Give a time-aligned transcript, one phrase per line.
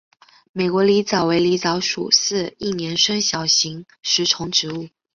[0.51, 4.89] 美丽狸藻为狸藻属似一年生小型食虫植物。